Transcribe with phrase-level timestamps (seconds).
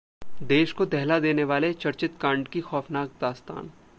[0.43, 3.69] देश को दहला देने वाले चर्चित कांड की खौफनाक दास्तान